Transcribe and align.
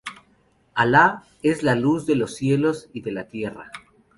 Alá 0.73 1.27
es 1.43 1.61
la 1.61 1.75
Luz 1.75 2.07
de 2.07 2.15
los 2.15 2.33
cielos 2.33 2.89
y 2.91 3.01
de 3.01 3.11
la 3.11 3.27
tierra. 3.27 3.71